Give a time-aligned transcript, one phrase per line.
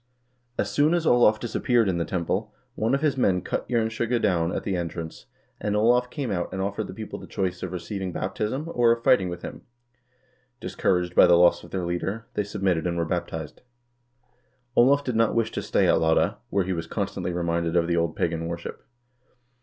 [0.57, 4.51] As soon as Olav disappeared in the temple, one of his men cut Jernskjegge down
[4.51, 5.27] at the entrance,
[5.59, 9.03] and Olav came out and offered the people the choice of receiving baptism or of
[9.03, 9.61] fighting with him.
[10.59, 13.61] Discouraged by the loss of their leader, they submitted and were baptized.
[14.75, 17.85] Olav did not wish to stay at Lade, where he was constantly re minded of
[17.87, 18.83] the old pagan worship.